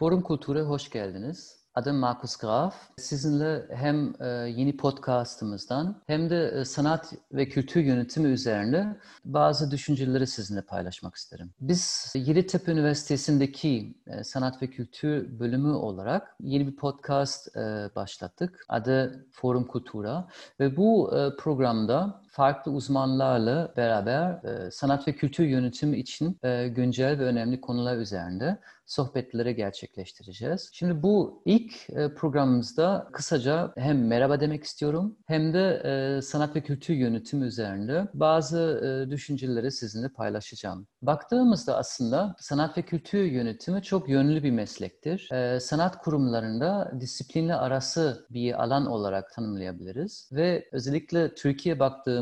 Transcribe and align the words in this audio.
Forum 0.00 0.22
Kultur'a 0.22 0.60
hoş 0.60 0.90
geldiniz. 0.90 1.60
Adım 1.74 1.96
Markus 1.96 2.36
Graf. 2.36 2.74
Sizinle 2.96 3.66
hem 3.70 4.14
e, 4.20 4.26
yeni 4.28 4.76
podcastımızdan 4.76 6.02
hem 6.06 6.30
de 6.30 6.48
e, 6.48 6.64
sanat 6.64 7.12
ve 7.32 7.48
kültür 7.48 7.80
yönetimi 7.80 8.28
üzerine 8.28 8.96
bazı 9.24 9.70
düşünceleri 9.70 10.26
sizinle 10.26 10.62
paylaşmak 10.62 11.14
isterim. 11.14 11.50
Biz 11.60 12.12
Yeditepe 12.14 12.72
Üniversitesi'ndeki 12.72 13.94
e, 14.06 14.24
sanat 14.24 14.62
ve 14.62 14.66
kültür 14.66 15.38
bölümü 15.38 15.72
olarak 15.72 16.36
yeni 16.40 16.66
bir 16.66 16.76
podcast 16.76 17.56
başlattık. 17.96 18.64
Adı 18.68 19.26
Forum 19.32 19.66
Kultura 19.66 20.28
ve 20.60 20.76
bu 20.76 21.10
programda 21.38 22.22
farklı 22.30 22.72
uzmanlarla 22.72 23.72
beraber 23.76 24.40
sanat 24.70 25.08
ve 25.08 25.12
kültür 25.12 25.44
yönetimi 25.44 25.98
için 25.98 26.40
güncel 26.68 27.18
ve 27.18 27.24
önemli 27.24 27.60
konular 27.60 27.96
üzerinde 27.96 28.58
sohbetleri 28.90 29.56
gerçekleştireceğiz. 29.56 30.70
Şimdi 30.72 31.02
bu 31.02 31.42
ilk 31.44 31.90
e, 31.90 32.14
programımızda 32.14 33.08
kısaca 33.12 33.72
hem 33.76 34.06
merhaba 34.06 34.40
demek 34.40 34.64
istiyorum 34.64 35.16
hem 35.26 35.54
de 35.54 35.82
e, 35.84 36.22
sanat 36.22 36.56
ve 36.56 36.60
kültür 36.60 36.94
yönetimi 36.94 37.46
üzerinde 37.46 38.08
bazı 38.14 38.58
e, 38.58 39.10
düşünceleri 39.10 39.72
sizinle 39.72 40.08
paylaşacağım. 40.08 40.86
Baktığımızda 41.02 41.76
aslında 41.76 42.36
sanat 42.38 42.78
ve 42.78 42.82
kültür 42.82 43.24
yönetimi 43.24 43.82
çok 43.82 44.08
yönlü 44.08 44.42
bir 44.42 44.50
meslektir. 44.50 45.28
Sanat 45.60 45.98
kurumlarında 45.98 46.92
disiplinle 47.00 47.54
arası 47.54 48.26
bir 48.30 48.62
alan 48.62 48.86
olarak 48.86 49.32
tanımlayabiliriz 49.32 50.28
ve 50.32 50.68
özellikle 50.72 51.34
Türkiye 51.34 51.80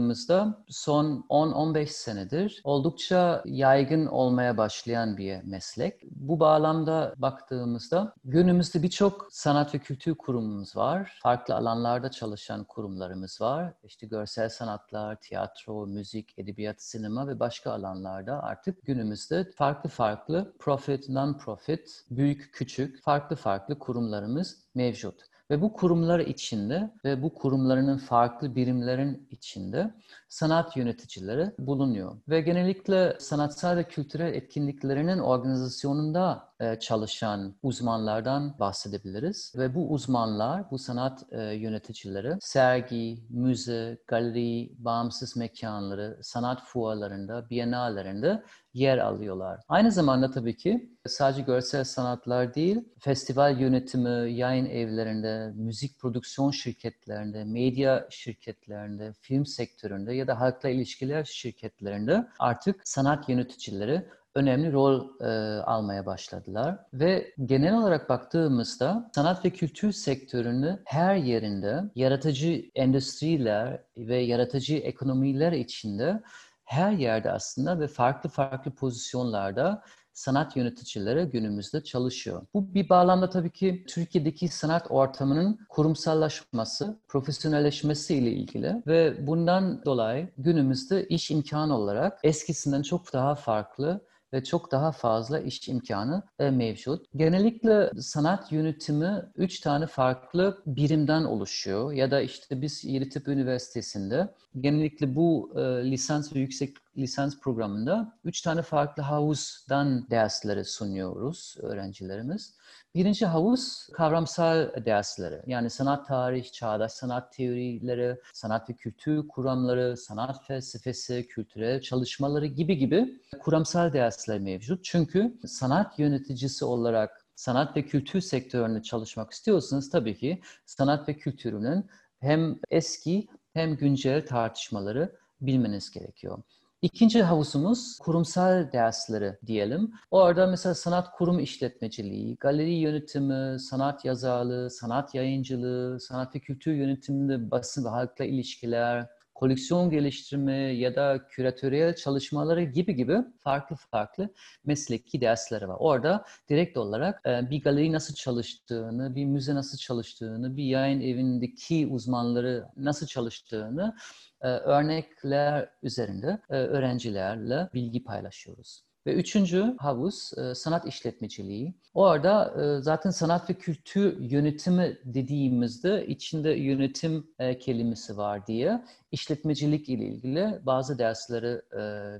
baktığımızda 0.09 0.65
son 0.69 1.27
10-15 1.31 1.87
senedir 1.87 2.61
oldukça 2.65 3.43
yaygın 3.45 4.07
olmaya 4.07 4.57
başlayan 4.57 5.17
bir 5.17 5.43
meslek. 5.43 6.03
Bu 6.11 6.41
bağlamda 6.41 7.15
baktığımızda 7.17 8.15
günümüzde 8.25 8.83
birçok 8.83 9.29
sanat 9.31 9.75
ve 9.75 9.79
kültür 9.79 10.15
kurumumuz 10.15 10.77
var. 10.77 11.19
Farklı 11.23 11.55
alanlarda 11.55 12.11
çalışan 12.11 12.65
kurumlarımız 12.65 13.41
var. 13.41 13.75
İşte 13.85 14.07
görsel 14.07 14.49
sanatlar, 14.49 15.17
tiyatro, 15.21 15.87
müzik, 15.87 16.39
edebiyat, 16.39 16.83
sinema 16.83 17.29
ve 17.29 17.41
başka 17.41 17.73
alanlarda 17.73 18.43
artık 18.43 18.83
günümüzde 18.83 19.51
farklı 19.57 19.91
farklı 19.91 20.53
profit, 20.59 21.09
non-profit, 21.09 22.05
büyük, 22.11 22.51
küçük, 22.53 23.03
farklı 23.03 23.37
farklı 23.37 23.79
kurumlarımız 23.79 24.57
mevcut. 24.75 25.38
Ve 25.51 25.63
bu 25.63 25.73
kurumlar 25.73 26.21
içinde 26.21 26.91
ve 27.05 27.23
bu 27.23 27.35
kurumlarının 27.35 27.99
farklı 27.99 28.55
birimlerin 28.55 29.29
içinde 29.31 29.95
sanat 30.29 30.77
yöneticileri 30.77 31.51
bulunuyor. 31.59 32.17
Ve 32.29 32.41
genellikle 32.41 33.17
sanatsal 33.21 33.77
ve 33.77 33.85
kültürel 33.85 34.35
etkinliklerinin 34.35 35.19
organizasyonunda 35.19 36.48
çalışan 36.81 37.55
uzmanlardan 37.63 38.59
bahsedebiliriz. 38.59 39.53
Ve 39.57 39.75
bu 39.75 39.91
uzmanlar, 39.91 40.71
bu 40.71 40.79
sanat 40.79 41.25
e, 41.31 41.43
yöneticileri 41.43 42.37
sergi, 42.41 43.25
müze, 43.31 43.99
galeri, 44.07 44.73
bağımsız 44.79 45.37
mekanları, 45.37 46.19
sanat 46.23 46.63
fuarlarında, 46.63 47.51
bienallerinde 47.51 48.43
yer 48.75 48.99
alıyorlar. 48.99 49.61
Aynı 49.69 49.93
zamanda 49.93 50.31
tabii 50.31 50.57
ki 50.57 50.91
sadece 51.07 51.43
görsel 51.43 51.85
sanatlar 51.85 52.55
değil, 52.55 52.85
festival 53.01 53.61
yönetimi, 53.61 54.33
yayın 54.33 54.67
evlerinde, 54.67 55.53
müzik 55.55 55.99
prodüksiyon 55.99 56.51
şirketlerinde, 56.51 57.45
medya 57.45 58.07
şirketlerinde, 58.11 59.13
film 59.21 59.47
sektöründe 59.47 60.15
ya 60.15 60.27
da 60.27 60.41
halkla 60.41 60.69
ilişkiler 60.69 61.25
şirketlerinde 61.25 62.29
artık 62.39 62.81
sanat 62.85 63.29
yöneticileri 63.29 64.05
önemli 64.39 64.73
rol 64.73 65.21
e, 65.21 65.63
almaya 65.63 66.07
başladılar. 66.07 66.79
Ve 66.93 67.35
genel 67.45 67.79
olarak 67.79 68.09
baktığımızda 68.09 69.11
sanat 69.15 69.45
ve 69.45 69.51
kültür 69.51 69.93
sektörünü 69.93 70.83
her 70.85 71.17
yerinde 71.17 71.85
yaratıcı 71.95 72.63
endüstriler 72.75 73.83
ve 73.97 74.17
yaratıcı 74.17 74.77
ekonomiler 74.77 75.53
içinde 75.53 76.23
her 76.65 76.93
yerde 76.93 77.33
aslında 77.33 77.81
ve 77.81 77.87
farklı 77.87 78.31
farklı 78.31 78.71
pozisyonlarda 78.71 79.83
sanat 80.19 80.57
yöneticileri 80.57 81.25
günümüzde 81.25 81.85
çalışıyor. 81.85 82.43
Bu 82.55 82.75
bir 82.75 82.89
bağlamda 82.89 83.31
tabii 83.31 83.51
ki 83.51 83.85
Türkiye'deki 83.89 84.49
sanat 84.49 84.87
ortamının 84.91 85.59
kurumsallaşması, 85.69 87.01
profesyonelleşmesi 87.09 88.15
ile 88.15 88.31
ilgili 88.31 88.83
ve 88.87 89.27
bundan 89.27 89.85
dolayı 89.85 90.29
günümüzde 90.39 91.09
iş 91.09 91.31
imkanı 91.31 91.77
olarak 91.77 92.19
eskisinden 92.23 92.83
çok 92.83 93.13
daha 93.13 93.35
farklı 93.35 94.08
ve 94.33 94.45
çok 94.45 94.73
daha 94.73 94.93
fazla 94.93 95.41
iş 95.41 95.69
imkanı 95.69 96.23
e, 96.39 96.51
mevcut. 96.51 97.07
Genellikle 97.17 97.91
sanat 98.01 98.53
yönetimi 98.53 99.23
üç 99.37 99.61
tane 99.61 99.87
farklı 99.87 100.63
birimden 100.67 101.25
oluşuyor 101.25 101.93
ya 101.93 102.11
da 102.11 102.21
işte 102.21 102.63
biz 102.63 102.85
Yeditepe 102.85 103.33
Üniversitesi'nde 103.33 104.35
genellikle 104.61 105.17
bu 105.17 105.53
e, 105.57 105.61
lisans 105.91 106.35
ve 106.35 106.39
yüksek 106.39 106.77
lisans 106.97 107.41
programında 107.41 108.19
üç 108.25 108.43
tane 108.43 108.63
farklı 108.63 109.03
havuzdan 109.03 110.11
dersleri 110.11 110.65
sunuyoruz 110.65 111.57
öğrencilerimiz. 111.63 112.55
Birinci 112.95 113.27
havuz 113.27 113.89
kavramsal 113.93 114.85
dersleri. 114.85 115.43
Yani 115.47 115.71
sanat 115.71 116.07
tarih, 116.09 116.53
çağdaş 116.53 116.93
sanat 116.93 117.33
teorileri, 117.33 118.21
sanat 118.33 118.71
ve 118.71 118.75
kültür 118.75 119.29
kuramları, 119.29 119.97
sanat 119.97 120.45
felsefesi, 120.45 121.27
kültürel 121.29 121.81
çalışmaları 121.81 122.47
gibi 122.47 122.77
gibi 122.77 123.21
kuramsal 123.41 123.93
dersler 123.93 124.41
mevcut. 124.41 124.85
Çünkü 124.85 125.39
sanat 125.47 125.99
yöneticisi 125.99 126.65
olarak 126.65 127.27
sanat 127.35 127.77
ve 127.77 127.87
kültür 127.87 128.21
sektöründe 128.21 128.83
çalışmak 128.83 129.31
istiyorsanız 129.31 129.91
tabii 129.91 130.17
ki 130.17 130.43
sanat 130.67 131.09
ve 131.09 131.15
kültürünün 131.17 131.87
hem 132.21 132.59
eski 132.71 133.29
hem 133.55 133.77
güncel 133.77 134.27
tartışmaları 134.27 135.17
bilmeniz 135.41 135.91
gerekiyor. 135.91 136.39
İkinci 136.83 137.23
havuzumuz 137.23 137.99
kurumsal 137.99 138.73
dersleri 138.73 139.39
diyelim. 139.47 139.93
Orada 140.11 140.47
mesela 140.47 140.75
sanat 140.75 141.11
kurum 141.11 141.39
işletmeciliği, 141.39 142.37
galeri 142.37 142.75
yönetimi, 142.75 143.61
sanat 143.61 144.05
yazarlığı, 144.05 144.71
sanat 144.71 145.15
yayıncılığı, 145.15 146.01
sanat 146.01 146.35
ve 146.35 146.41
kültür 146.41 146.73
yönetiminde 146.73 147.51
basın 147.51 147.85
ve 147.85 147.89
halkla 147.89 148.25
ilişkiler, 148.25 149.07
koleksiyon 149.39 149.91
geliştirme 149.91 150.57
ya 150.57 150.95
da 150.97 151.29
küratöryel 151.29 151.95
çalışmaları 151.95 152.63
gibi 152.63 152.97
gibi 152.97 153.17
farklı 153.39 153.77
farklı 153.77 154.35
mesleki 154.65 155.21
dersleri 155.21 155.69
var. 155.69 155.77
Orada 155.79 156.25
direkt 156.49 156.77
olarak 156.77 157.27
e, 157.27 157.51
bir 157.51 157.63
galeri 157.63 157.93
nasıl 157.93 158.15
çalıştığını, 158.15 159.15
bir 159.15 159.25
müze 159.25 159.55
nasıl 159.55 159.79
çalıştığını, 159.79 160.57
bir 160.57 160.65
yayın 160.65 161.01
evindeki 161.01 161.87
uzmanları 161.87 162.67
nasıl 162.77 163.07
çalıştığını 163.07 163.97
e, 164.41 164.49
örnekler 164.49 165.71
üzerinde 165.83 166.39
e, 166.51 166.55
öğrencilerle 166.55 167.69
bilgi 167.75 168.05
paylaşıyoruz. 168.05 168.88
Ve 169.09 169.15
üçüncü 169.15 169.75
havuz 169.79 170.33
e, 170.39 170.55
sanat 170.55 170.87
işletmeciliği. 170.87 171.75
Orada 171.95 172.55
zaten 172.83 173.11
sanat 173.11 173.51
ve 173.51 173.55
kültür 173.55 174.21
yönetimi 174.21 174.99
dediğimizde 175.05 176.07
içinde 176.07 176.51
yönetim 176.51 177.27
kelimesi 177.61 178.17
var 178.17 178.47
diye 178.47 178.85
işletmecilik 179.13 179.89
ile 179.89 180.05
ilgili 180.05 180.61
bazı 180.63 180.99
dersleri 180.99 181.63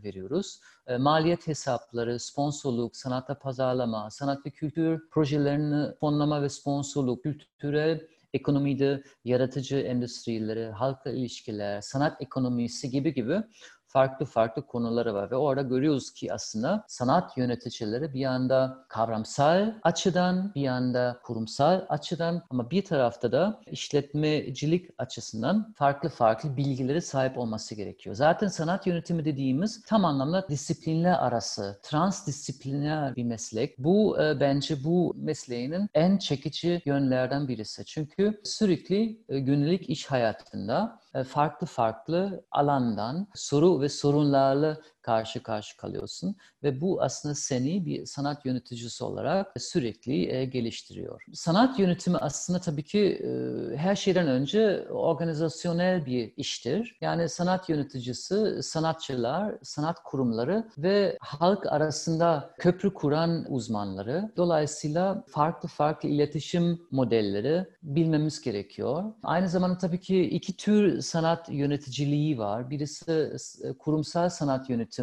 veriyoruz. 0.05 0.61
Maliyet 0.99 1.47
hesapları, 1.47 2.19
sponsorluk, 2.19 2.97
sanatta 2.97 3.39
pazarlama, 3.39 4.11
sanat 4.11 4.47
ve 4.47 4.51
kültür 4.51 5.11
projelerini 5.11 5.95
fonlama 6.01 6.43
ve 6.43 6.49
sponsorluk, 6.49 7.23
kültürel 7.23 8.01
ekonomide 8.33 9.03
yaratıcı 9.25 9.77
endüstrileri, 9.77 10.71
halkla 10.71 11.11
ilişkiler, 11.11 11.81
sanat 11.81 12.23
ekonomisi 12.23 12.91
gibi 12.91 13.15
gibi 13.15 13.43
farklı 13.89 14.27
farklı 14.27 14.67
konuları 14.67 15.15
var 15.15 15.31
ve 15.31 15.37
orada 15.37 15.63
görüyoruz 15.63 16.11
ki 16.11 16.33
aslında 16.33 16.85
sanat 16.89 17.37
yöneticileri 17.37 18.15
bir 18.15 18.21
yanda 18.21 18.85
kavramsal 18.89 19.75
açıdan, 19.83 20.53
bir 20.55 20.61
yanda 20.61 21.21
kurumsal 21.23 21.87
açıdan 21.89 22.43
ama 22.51 22.71
bir 22.71 22.85
tarafta 22.85 23.33
da 23.33 23.61
işletmecilik 23.67 24.91
açısından 24.99 25.73
farklı 25.77 26.09
farklı 26.09 26.57
bilgileri 26.57 27.03
sahip 27.03 27.39
olması 27.39 27.75
gerekiyor. 27.75 28.17
Zaten 28.17 28.49
sanat 28.49 28.87
yönetimi 28.87 29.25
dediğimiz 29.25 29.83
tam 29.83 30.05
anlamda 30.05 30.49
disiplinler 30.49 31.19
arası, 31.19 31.79
transdisipliner 31.83 33.17
bir 33.17 33.25
meslek. 33.25 33.79
Bu 33.79 34.23
e, 34.23 34.41
bence 34.41 34.85
bu 34.85 35.15
mesleğinin 35.17 35.89
en 35.95 36.19
çekici 36.19 36.83
yönlerden 36.85 37.49
birisi. 37.49 37.85
Çünkü 37.85 38.41
sürekli 38.45 39.25
e, 39.29 39.39
günlük 39.39 39.91
iş 39.91 40.07
hayatında 40.07 41.01
e, 41.15 41.25
farklı 41.25 41.67
farklı 41.67 42.45
alandan 42.51 43.27
soru 43.35 43.78
ve 43.81 43.89
sorunlarla 43.89 44.79
karşı 45.09 45.43
karşı 45.43 45.77
kalıyorsun 45.77 46.37
ve 46.63 46.81
bu 46.81 47.03
aslında 47.03 47.35
seni 47.35 47.87
bir 47.87 48.07
sanat 48.07 48.47
yöneticisi 48.47 49.05
olarak 49.05 49.53
sürekli 49.59 50.33
e, 50.33 50.45
geliştiriyor. 50.45 51.25
Sanat 51.33 51.79
yönetimi 51.79 52.17
aslında 52.17 52.59
tabii 52.61 52.83
ki 52.83 53.01
e, 53.01 53.77
her 53.77 53.97
şeyden 53.97 54.29
önce 54.29 54.89
organizasyonel 54.91 56.07
bir 56.07 56.33
iştir. 56.37 56.99
Yani 57.01 57.29
sanat 57.29 57.69
yöneticisi, 57.69 58.63
sanatçılar, 58.63 59.55
sanat 59.63 60.03
kurumları 60.05 60.69
ve 60.79 61.19
halk 61.21 61.67
arasında 61.67 62.51
köprü 62.59 62.95
kuran 62.95 63.47
uzmanları. 63.49 64.33
Dolayısıyla 64.37 65.25
farklı 65.29 65.69
farklı 65.69 66.09
iletişim 66.09 66.81
modelleri 66.91 67.67
bilmemiz 67.83 68.41
gerekiyor. 68.41 69.05
Aynı 69.23 69.49
zamanda 69.49 69.79
tabii 69.79 70.01
ki 70.01 70.21
iki 70.21 70.57
tür 70.57 71.01
sanat 71.01 71.49
yöneticiliği 71.49 72.39
var. 72.39 72.71
Birisi 72.71 73.33
kurumsal 73.79 74.29
sanat 74.29 74.71
yönetimi, 74.71 74.98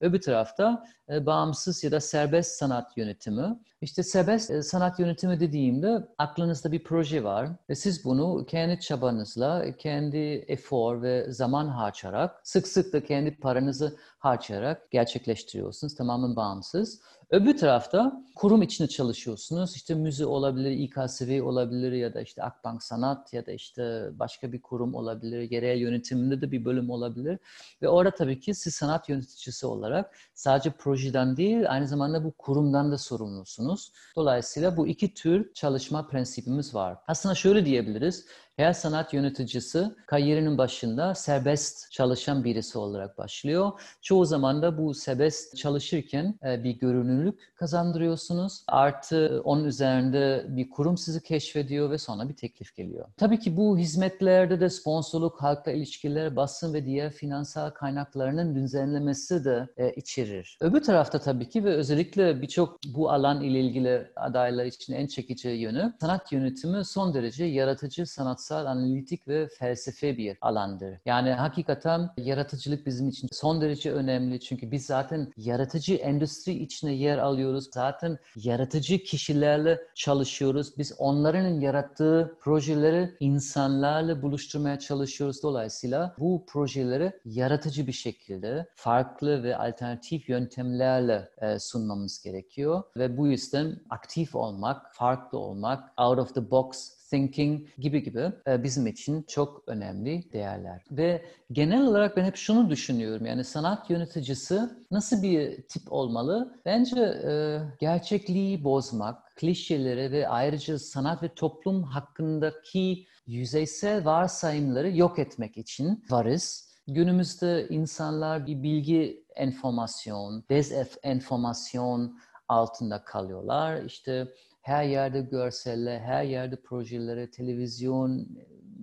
öbür 0.00 0.20
tarafta 0.20 0.84
e, 1.08 1.26
bağımsız 1.26 1.84
ya 1.84 1.90
da 1.90 2.00
serbest 2.00 2.58
sanat 2.58 2.96
yönetimi. 2.96 3.58
İşte 3.82 4.02
serbest 4.02 4.50
e, 4.50 4.62
sanat 4.62 4.98
yönetimi 4.98 5.40
dediğimde 5.40 6.08
aklınızda 6.18 6.72
bir 6.72 6.84
proje 6.84 7.24
var 7.24 7.48
ve 7.68 7.74
siz 7.74 8.04
bunu 8.04 8.46
kendi 8.46 8.80
çabanızla, 8.80 9.76
kendi 9.76 10.16
efor 10.48 11.02
ve 11.02 11.32
zaman 11.32 11.68
harcayarak, 11.68 12.40
sık 12.44 12.68
sık 12.68 12.92
da 12.92 13.04
kendi 13.04 13.36
paranızı 13.36 13.96
harcayarak 14.18 14.90
gerçekleştiriyorsunuz. 14.90 15.94
Tamamen 15.94 16.36
bağımsız. 16.36 17.00
Öbür 17.30 17.56
tarafta 17.56 18.22
kurum 18.34 18.62
içinde 18.62 18.88
çalışıyorsunuz. 18.88 19.76
İşte 19.76 19.94
müze 19.94 20.26
olabilir, 20.26 20.70
İKSV 20.70 21.42
olabilir 21.44 21.92
ya 21.92 22.14
da 22.14 22.20
işte 22.20 22.42
Akbank 22.42 22.82
Sanat 22.82 23.32
ya 23.32 23.46
da 23.46 23.52
işte 23.52 24.10
başka 24.12 24.52
bir 24.52 24.62
kurum 24.62 24.94
olabilir. 24.94 25.50
Yerel 25.50 25.78
yönetiminde 25.78 26.40
de 26.40 26.52
bir 26.52 26.64
bölüm 26.64 26.90
olabilir. 26.90 27.38
Ve 27.82 27.88
orada 27.88 28.14
tabii 28.14 28.40
ki 28.40 28.54
siz 28.54 28.74
sanat 28.74 29.08
yöneticisi 29.08 29.66
olarak 29.66 30.16
sadece 30.34 30.70
projeden 30.70 31.36
değil 31.36 31.70
aynı 31.70 31.88
zamanda 31.88 32.24
bu 32.24 32.32
kurumdan 32.32 32.92
da 32.92 32.98
sorumlusunuz. 32.98 33.69
Dolayısıyla 34.16 34.76
bu 34.76 34.86
iki 34.86 35.14
tür 35.14 35.54
çalışma 35.54 36.06
prensibimiz 36.08 36.74
var. 36.74 36.98
Aslında 37.08 37.34
şöyle 37.34 37.66
diyebiliriz. 37.66 38.26
Her 38.60 38.72
sanat 38.72 39.14
yöneticisi 39.14 39.90
kariyerinin 40.06 40.58
başında 40.58 41.14
serbest 41.14 41.92
çalışan 41.92 42.44
birisi 42.44 42.78
olarak 42.78 43.18
başlıyor. 43.18 43.72
Çoğu 44.02 44.24
zaman 44.24 44.62
da 44.62 44.78
bu 44.78 44.94
serbest 44.94 45.56
çalışırken 45.56 46.38
e, 46.44 46.64
bir 46.64 46.70
görünürlük 46.70 47.56
kazandırıyorsunuz. 47.56 48.62
Artı 48.68 49.40
onun 49.44 49.64
üzerinde 49.64 50.46
bir 50.48 50.70
kurum 50.70 50.96
sizi 50.98 51.22
keşfediyor 51.22 51.90
ve 51.90 51.98
sonra 51.98 52.28
bir 52.28 52.36
teklif 52.36 52.76
geliyor. 52.76 53.06
Tabii 53.16 53.38
ki 53.38 53.56
bu 53.56 53.78
hizmetlerde 53.78 54.60
de 54.60 54.70
sponsorluk, 54.70 55.42
halkla 55.42 55.72
ilişkiler, 55.72 56.36
basın 56.36 56.74
ve 56.74 56.86
diğer 56.86 57.12
finansal 57.12 57.70
kaynaklarının 57.70 58.54
düzenlemesi 58.54 59.44
de 59.44 59.68
e, 59.76 59.92
içerir. 59.92 60.58
Öbür 60.60 60.82
tarafta 60.82 61.18
tabii 61.18 61.48
ki 61.48 61.64
ve 61.64 61.74
özellikle 61.74 62.42
birçok 62.42 62.78
bu 62.94 63.10
alan 63.10 63.40
ile 63.40 63.60
ilgili 63.60 64.10
adaylar 64.16 64.64
için 64.64 64.92
en 64.92 65.06
çekici 65.06 65.48
yönü 65.48 65.92
sanat 66.00 66.32
yönetimi 66.32 66.84
son 66.84 67.14
derece 67.14 67.44
yaratıcı 67.44 68.06
sanatsal 68.06 68.49
sanatsal, 68.50 68.66
analitik 68.66 69.28
ve 69.28 69.48
felsefe 69.48 70.16
bir 70.16 70.38
alandır. 70.40 70.98
Yani 71.04 71.30
hakikaten 71.30 72.10
yaratıcılık 72.16 72.86
bizim 72.86 73.08
için 73.08 73.28
son 73.32 73.60
derece 73.60 73.92
önemli. 73.92 74.40
Çünkü 74.40 74.70
biz 74.70 74.86
zaten 74.86 75.32
yaratıcı 75.36 75.94
endüstri 75.94 76.52
içine 76.52 76.92
yer 76.92 77.18
alıyoruz. 77.18 77.68
Zaten 77.74 78.18
yaratıcı 78.36 78.98
kişilerle 78.98 79.80
çalışıyoruz. 79.94 80.78
Biz 80.78 80.94
onların 80.98 81.60
yarattığı 81.60 82.36
projeleri 82.40 83.16
insanlarla 83.20 84.22
buluşturmaya 84.22 84.78
çalışıyoruz. 84.78 85.42
Dolayısıyla 85.42 86.14
bu 86.18 86.44
projeleri 86.48 87.12
yaratıcı 87.24 87.86
bir 87.86 87.92
şekilde 87.92 88.66
farklı 88.74 89.42
ve 89.42 89.56
alternatif 89.56 90.28
yöntemlerle 90.28 91.28
e, 91.40 91.58
sunmamız 91.58 92.22
gerekiyor. 92.22 92.82
Ve 92.96 93.16
bu 93.16 93.26
yüzden 93.26 93.76
aktif 93.90 94.34
olmak, 94.34 94.94
farklı 94.94 95.38
olmak, 95.38 95.92
out 95.98 96.18
of 96.18 96.34
the 96.34 96.50
box 96.50 96.99
thinking 97.10 97.68
gibi 97.78 98.02
gibi 98.02 98.32
e, 98.46 98.62
bizim 98.62 98.86
için 98.86 99.22
çok 99.22 99.62
önemli 99.66 100.32
değerler. 100.32 100.84
Ve 100.90 101.24
genel 101.52 101.86
olarak 101.86 102.16
ben 102.16 102.24
hep 102.24 102.36
şunu 102.36 102.70
düşünüyorum. 102.70 103.26
Yani 103.26 103.44
sanat 103.44 103.90
yöneticisi 103.90 104.60
nasıl 104.90 105.22
bir 105.22 105.62
tip 105.62 105.92
olmalı? 105.92 106.60
Bence 106.64 107.00
e, 107.00 107.60
gerçekliği 107.80 108.64
bozmak, 108.64 109.36
klişeleri 109.36 110.12
ve 110.12 110.28
ayrıca 110.28 110.78
sanat 110.78 111.22
ve 111.22 111.34
toplum 111.34 111.82
hakkındaki 111.82 113.06
yüzeysel 113.26 114.04
varsayımları 114.04 114.96
yok 114.96 115.18
etmek 115.18 115.56
için 115.56 116.04
varız. 116.10 116.70
Günümüzde 116.86 117.66
insanlar 117.68 118.46
bir 118.46 118.62
bilgi 118.62 119.24
enformasyon, 119.36 120.44
dezenformasyon 120.50 122.20
altında 122.48 123.04
kalıyorlar. 123.04 123.82
İşte 123.84 124.28
her 124.60 124.84
yerde 124.84 125.20
görseller, 125.20 125.98
her 126.00 126.22
yerde 126.22 126.56
projeleri, 126.56 127.30
televizyon, 127.30 128.28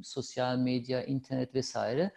sosyal 0.04 0.58
medya, 0.58 1.04
internet 1.04 1.56
vesaire. 1.56 2.12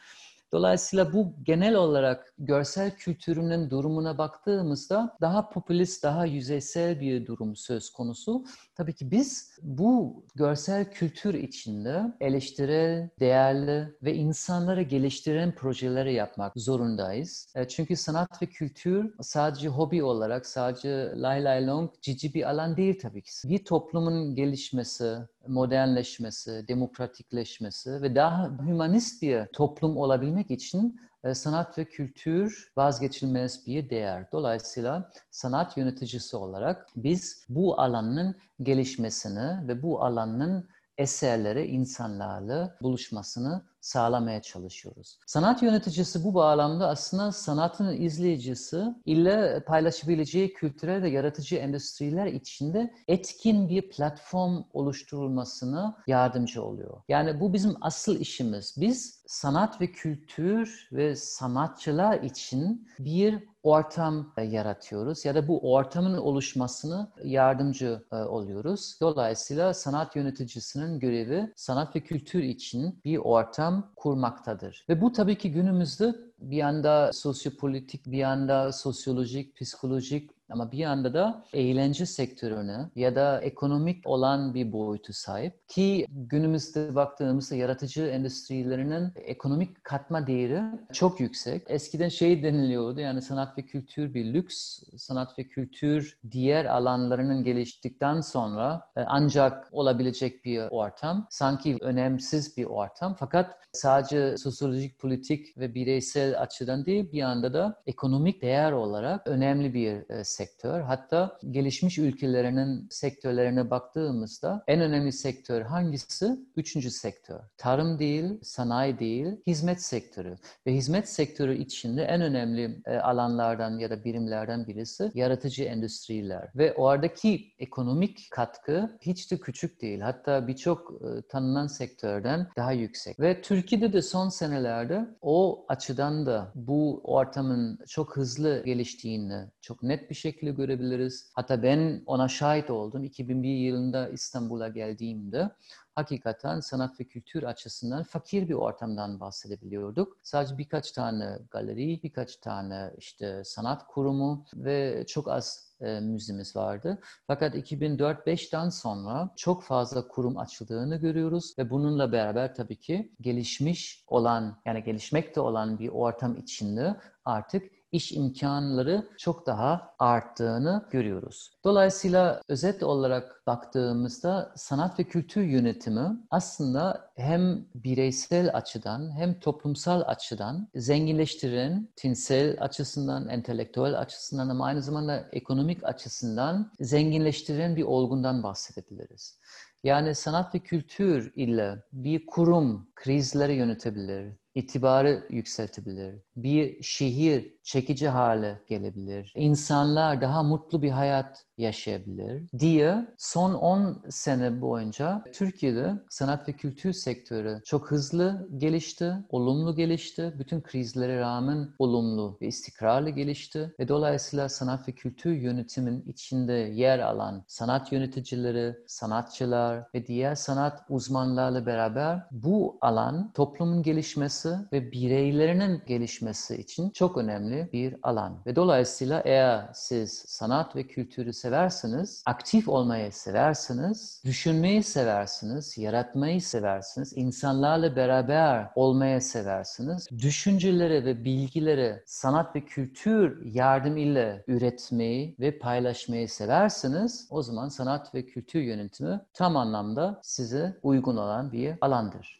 Dolayısıyla 0.52 1.12
bu 1.12 1.34
genel 1.42 1.74
olarak 1.74 2.34
görsel 2.38 2.96
kültürünün 2.96 3.70
durumuna 3.70 4.18
baktığımızda 4.18 5.16
daha 5.20 5.48
popülist, 5.48 6.02
daha 6.02 6.26
yüzeysel 6.26 7.00
bir 7.00 7.26
durum 7.26 7.56
söz 7.56 7.90
konusu. 7.90 8.44
Tabii 8.74 8.94
ki 8.94 9.10
biz 9.10 9.58
bu 9.62 10.24
görsel 10.34 10.90
kültür 10.90 11.34
içinde 11.34 12.02
eleştirel, 12.20 13.10
değerli 13.20 13.94
ve 14.02 14.14
insanları 14.14 14.82
geliştiren 14.82 15.54
projeleri 15.54 16.14
yapmak 16.14 16.52
zorundayız. 16.56 17.52
E, 17.54 17.68
çünkü 17.68 17.96
sanat 17.96 18.42
ve 18.42 18.46
kültür 18.46 19.14
sadece 19.20 19.68
hobi 19.68 20.02
olarak, 20.02 20.46
sadece 20.46 21.12
lay 21.16 21.44
lay 21.44 21.66
long, 21.66 21.90
cici 22.02 22.34
bir 22.34 22.50
alan 22.50 22.76
değil 22.76 22.98
tabii 23.02 23.22
ki. 23.22 23.30
Bir 23.44 23.64
toplumun 23.64 24.34
gelişmesi, 24.34 25.16
modernleşmesi, 25.46 26.64
demokratikleşmesi 26.68 28.02
ve 28.02 28.14
daha 28.14 28.48
humanist 28.48 29.22
bir 29.22 29.46
toplum 29.46 29.96
olabilmek 29.96 30.50
için 30.50 31.00
e, 31.24 31.34
sanat 31.34 31.78
ve 31.78 31.84
kültür 31.84 32.72
vazgeçilmez 32.76 33.66
bir 33.66 33.90
değer. 33.90 34.32
Dolayısıyla 34.32 35.10
sanat 35.30 35.76
yöneticisi 35.76 36.36
olarak 36.36 36.86
biz 36.96 37.44
bu 37.48 37.80
alanın 37.80 38.36
gelişmesini 38.62 39.68
ve 39.68 39.82
bu 39.82 40.04
alanın 40.04 40.68
eserleri 40.98 41.66
insanlarla 41.66 42.76
buluşmasını 42.82 43.62
sağlamaya 43.80 44.42
çalışıyoruz. 44.42 45.18
Sanat 45.26 45.62
yöneticisi 45.62 46.24
bu 46.24 46.34
bağlamda 46.34 46.88
aslında 46.88 47.32
sanatın 47.32 48.00
izleyicisi 48.02 48.84
ile 49.06 49.64
paylaşabileceği 49.66 50.52
kültürel 50.52 51.02
ve 51.02 51.10
yaratıcı 51.10 51.56
endüstriler 51.56 52.26
içinde 52.26 52.94
etkin 53.08 53.68
bir 53.68 53.90
platform 53.90 54.62
oluşturulmasına 54.72 55.96
yardımcı 56.06 56.64
oluyor. 56.64 57.02
Yani 57.08 57.40
bu 57.40 57.52
bizim 57.52 57.74
asıl 57.80 58.20
işimiz. 58.20 58.74
Biz 58.76 59.20
sanat 59.26 59.80
ve 59.80 59.92
kültür 59.92 60.88
ve 60.92 61.16
sanatçılar 61.16 62.20
için 62.20 62.88
bir 62.98 63.50
ortam 63.62 64.32
e, 64.36 64.42
yaratıyoruz 64.42 65.24
ya 65.24 65.34
da 65.34 65.48
bu 65.48 65.72
ortamın 65.72 66.16
oluşmasını 66.16 67.10
yardımcı 67.24 68.04
e, 68.12 68.16
oluyoruz. 68.16 68.98
Dolayısıyla 69.00 69.74
sanat 69.74 70.16
yöneticisinin 70.16 70.98
görevi 70.98 71.52
sanat 71.56 71.96
ve 71.96 72.00
kültür 72.00 72.42
için 72.42 73.00
bir 73.04 73.18
ortam 73.18 73.69
kurmaktadır. 73.96 74.84
Ve 74.88 75.00
bu 75.00 75.12
tabii 75.12 75.38
ki 75.38 75.52
günümüzde 75.52 76.14
bir 76.38 76.56
yanda 76.56 77.12
sosyopolitik, 77.12 78.06
bir 78.06 78.18
yanda 78.18 78.72
sosyolojik, 78.72 79.56
psikolojik 79.56 80.30
ama 80.50 80.72
bir 80.72 80.78
yanda 80.78 81.14
da 81.14 81.44
eğlence 81.52 82.06
sektörüne 82.06 82.90
ya 82.96 83.14
da 83.14 83.40
ekonomik 83.40 84.06
olan 84.06 84.54
bir 84.54 84.72
boyutu 84.72 85.12
sahip 85.12 85.68
ki 85.68 86.06
günümüzde 86.08 86.94
baktığımızda 86.94 87.54
yaratıcı 87.54 88.02
endüstrilerinin 88.06 89.12
ekonomik 89.14 89.84
katma 89.84 90.26
değeri 90.26 90.62
çok 90.92 91.20
yüksek. 91.20 91.62
Eskiden 91.66 92.08
şey 92.08 92.42
deniliyordu 92.42 93.00
yani 93.00 93.22
sanat 93.22 93.58
ve 93.58 93.62
kültür 93.62 94.14
bir 94.14 94.34
lüks, 94.34 94.82
sanat 94.96 95.38
ve 95.38 95.44
kültür 95.44 96.18
diğer 96.30 96.64
alanlarının 96.64 97.44
geliştikten 97.44 98.20
sonra 98.20 98.82
e, 98.96 99.00
ancak 99.00 99.68
olabilecek 99.72 100.44
bir 100.44 100.60
ortam. 100.70 101.26
Sanki 101.30 101.78
önemsiz 101.80 102.56
bir 102.56 102.64
ortam 102.64 103.16
fakat 103.18 103.56
sadece 103.72 104.36
sosyolojik, 104.36 104.98
politik 104.98 105.58
ve 105.58 105.74
bireysel 105.74 106.40
açıdan 106.40 106.86
değil 106.86 107.12
bir 107.12 107.18
yanda 107.18 107.54
da 107.54 107.82
ekonomik 107.86 108.42
değer 108.42 108.72
olarak 108.72 109.26
önemli 109.26 109.74
bir 109.74 110.24
sektör 110.24 110.39
sektör. 110.40 110.80
Hatta 110.80 111.38
gelişmiş 111.50 111.98
ülkelerinin 111.98 112.88
sektörlerine 112.90 113.70
baktığımızda 113.70 114.64
en 114.66 114.80
önemli 114.80 115.12
sektör 115.12 115.62
hangisi? 115.62 116.40
Üçüncü 116.56 116.90
sektör. 116.90 117.40
Tarım 117.56 117.98
değil, 117.98 118.24
sanayi 118.42 118.98
değil, 118.98 119.26
hizmet 119.46 119.82
sektörü. 119.82 120.36
Ve 120.66 120.74
hizmet 120.74 121.08
sektörü 121.08 121.56
içinde 121.58 122.04
en 122.04 122.20
önemli 122.20 122.82
e, 122.86 122.96
alanlardan 122.96 123.78
ya 123.78 123.90
da 123.90 124.04
birimlerden 124.04 124.66
birisi 124.66 125.10
yaratıcı 125.14 125.64
endüstriler. 125.64 126.48
Ve 126.54 126.74
oradaki 126.74 127.52
ekonomik 127.58 128.28
katkı 128.30 128.98
hiç 129.00 129.30
de 129.30 129.38
küçük 129.38 129.82
değil. 129.82 130.00
Hatta 130.00 130.48
birçok 130.48 130.92
e, 130.92 131.22
tanınan 131.28 131.66
sektörden 131.66 132.48
daha 132.56 132.72
yüksek. 132.72 133.20
Ve 133.20 133.42
Türkiye'de 133.42 133.92
de 133.92 134.02
son 134.02 134.28
senelerde 134.28 135.08
o 135.22 135.64
açıdan 135.68 136.26
da 136.26 136.52
bu 136.54 137.00
ortamın 137.04 137.78
çok 137.88 138.16
hızlı 138.16 138.62
geliştiğini 138.64 139.50
çok 139.60 139.82
net 139.82 140.10
bir 140.10 140.14
şekilde 140.14 140.29
görebiliriz. 140.30 141.30
Hatta 141.34 141.62
ben 141.62 142.02
ona 142.06 142.28
şahit 142.28 142.70
oldum. 142.70 143.04
2001 143.04 143.48
yılında 143.48 144.08
İstanbul'a 144.08 144.68
geldiğimde 144.68 145.50
hakikaten 145.94 146.60
sanat 146.60 147.00
ve 147.00 147.04
kültür 147.04 147.42
açısından 147.42 148.02
fakir 148.02 148.48
bir 148.48 148.54
ortamdan 148.54 149.20
bahsedebiliyorduk. 149.20 150.18
Sadece 150.22 150.58
birkaç 150.58 150.92
tane 150.92 151.38
galeri, 151.50 152.02
birkaç 152.02 152.36
tane 152.36 152.90
işte 152.98 153.44
sanat 153.44 153.86
kurumu 153.86 154.44
ve 154.54 155.04
çok 155.06 155.28
az 155.28 155.70
e, 155.80 156.00
müzemiz 156.00 156.56
vardı. 156.56 156.98
Fakat 157.26 157.54
2004-5'ten 157.54 158.68
sonra 158.68 159.30
çok 159.36 159.62
fazla 159.62 160.08
kurum 160.08 160.38
açıldığını 160.38 160.96
görüyoruz 160.96 161.54
ve 161.58 161.70
bununla 161.70 162.12
beraber 162.12 162.54
tabii 162.54 162.76
ki 162.76 163.12
gelişmiş 163.20 164.04
olan 164.06 164.60
yani 164.66 164.84
gelişmekte 164.84 165.40
olan 165.40 165.78
bir 165.78 165.88
ortam 165.88 166.36
içinde 166.36 166.96
artık 167.24 167.79
iş 167.92 168.12
imkanları 168.12 169.08
çok 169.18 169.46
daha 169.46 169.94
arttığını 169.98 170.86
görüyoruz. 170.90 171.50
Dolayısıyla 171.64 172.42
özet 172.48 172.82
olarak 172.82 173.42
baktığımızda 173.46 174.52
sanat 174.56 174.98
ve 174.98 175.04
kültür 175.04 175.42
yönetimi 175.42 176.08
aslında 176.30 177.10
hem 177.16 177.64
bireysel 177.74 178.50
açıdan 178.54 179.16
hem 179.16 179.40
toplumsal 179.40 180.02
açıdan 180.06 180.68
zenginleştiren, 180.74 181.88
tinsel 181.96 182.56
açısından, 182.60 183.28
entelektüel 183.28 183.98
açısından 183.98 184.48
ama 184.48 184.66
aynı 184.66 184.82
zamanda 184.82 185.28
ekonomik 185.32 185.84
açısından 185.84 186.72
zenginleştiren 186.80 187.76
bir 187.76 187.82
olgundan 187.82 188.42
bahsedebiliriz. 188.42 189.40
Yani 189.84 190.14
sanat 190.14 190.54
ve 190.54 190.58
kültür 190.58 191.32
ile 191.36 191.82
bir 191.92 192.26
kurum 192.26 192.88
krizleri 192.94 193.54
yönetebilir, 193.54 194.32
itibarı 194.54 195.26
yükseltebilir. 195.30 196.14
Bir 196.42 196.82
şehir 196.82 197.54
çekici 197.62 198.08
hale 198.08 198.60
gelebilir. 198.68 199.32
İnsanlar 199.36 200.20
daha 200.20 200.42
mutlu 200.42 200.82
bir 200.82 200.90
hayat 200.90 201.44
yaşayabilir 201.58 202.48
diye 202.58 203.08
son 203.18 203.54
10 203.54 204.02
sene 204.08 204.60
boyunca 204.60 205.24
Türkiye'de 205.32 205.92
sanat 206.10 206.48
ve 206.48 206.52
kültür 206.52 206.92
sektörü 206.92 207.60
çok 207.64 207.90
hızlı 207.90 208.48
gelişti, 208.56 209.14
olumlu 209.28 209.74
gelişti. 209.74 210.34
Bütün 210.38 210.60
krizlere 210.60 211.20
rağmen 211.20 211.68
olumlu 211.78 212.38
ve 212.42 212.46
istikrarlı 212.46 213.10
gelişti. 213.10 213.74
Ve 213.80 213.88
dolayısıyla 213.88 214.48
sanat 214.48 214.88
ve 214.88 214.92
kültür 214.92 215.32
yönetimin 215.32 216.04
içinde 216.06 216.52
yer 216.52 216.98
alan 216.98 217.44
sanat 217.48 217.92
yöneticileri, 217.92 218.76
sanatçılar 218.86 219.84
ve 219.94 220.06
diğer 220.06 220.34
sanat 220.34 220.84
uzmanlarla 220.88 221.66
beraber 221.66 222.26
bu 222.30 222.78
alan 222.80 223.32
toplumun 223.32 223.82
gelişmesi 223.82 224.48
ve 224.72 224.92
bireylerinin 224.92 225.82
gelişmesi 225.86 226.29
için 226.54 226.90
çok 226.90 227.16
önemli 227.16 227.68
bir 227.72 227.96
alan. 228.02 228.42
Ve 228.46 228.56
dolayısıyla 228.56 229.22
eğer 229.24 229.68
siz 229.74 230.12
sanat 230.12 230.76
ve 230.76 230.86
kültürü 230.86 231.32
seversiniz, 231.32 232.22
aktif 232.26 232.68
olmayı 232.68 233.12
seversiniz, 233.12 234.22
düşünmeyi 234.24 234.82
seversiniz, 234.82 235.78
yaratmayı 235.78 236.42
seversiniz, 236.42 237.12
insanlarla 237.16 237.96
beraber 237.96 238.70
olmaya 238.74 239.20
seversiniz, 239.20 240.08
düşünceleri 240.18 241.04
ve 241.04 241.24
bilgileri 241.24 242.02
sanat 242.06 242.56
ve 242.56 242.64
kültür 242.64 243.46
yardımıyla 243.46 244.38
üretmeyi 244.46 245.36
ve 245.40 245.58
paylaşmayı 245.58 246.28
seversiniz, 246.28 247.26
o 247.30 247.42
zaman 247.42 247.68
sanat 247.68 248.14
ve 248.14 248.26
kültür 248.26 248.60
yönetimi 248.60 249.20
tam 249.34 249.56
anlamda 249.56 250.20
size 250.22 250.76
uygun 250.82 251.16
olan 251.16 251.52
bir 251.52 251.74
alandır. 251.80 252.39